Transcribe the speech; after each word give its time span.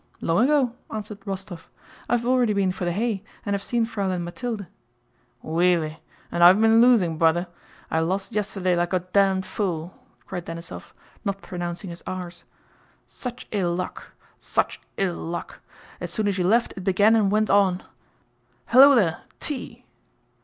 "Long 0.19 0.43
ago," 0.45 0.73
answered 0.89 1.19
Rostóv, 1.27 1.67
"I 2.09 2.17
have 2.17 2.25
already 2.25 2.53
been 2.53 2.71
for 2.71 2.85
the 2.85 2.91
hay, 2.91 3.23
and 3.45 3.53
have 3.53 3.61
seen 3.61 3.85
Fräulein 3.85 4.21
Mathilde." 4.21 4.65
"Weally! 5.43 5.99
And 6.31 6.43
I've 6.43 6.59
been 6.59 6.81
losing, 6.81 7.19
bwother. 7.19 7.45
I 7.91 7.99
lost 7.99 8.31
yesterday 8.31 8.75
like 8.75 8.93
a 8.93 9.01
damned 9.01 9.45
fool!" 9.45 9.93
cried 10.25 10.47
Denísov, 10.47 10.93
not 11.23 11.43
pronouncing 11.43 11.91
his 11.91 12.01
r's. 12.07 12.45
"Such 13.05 13.45
ill 13.51 13.75
luck! 13.75 14.13
Such 14.39 14.81
ill 14.97 15.13
luck. 15.17 15.59
As 15.99 16.09
soon 16.09 16.27
as 16.27 16.39
you 16.39 16.47
left, 16.47 16.73
it 16.75 16.83
began 16.83 17.15
and 17.15 17.29
went 17.29 17.51
on. 17.51 17.83
Hullo 18.71 18.95
there! 18.95 19.21
Tea!" 19.39 19.85